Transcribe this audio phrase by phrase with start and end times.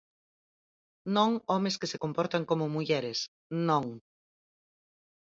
[1.15, 3.19] Non homes que se comportan como mulleres:
[3.67, 3.85] non.